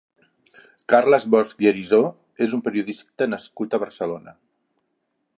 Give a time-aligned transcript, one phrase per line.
[0.93, 1.99] Carles Bosch i Arisó
[2.45, 4.33] és un periodista nascut a Barcelona.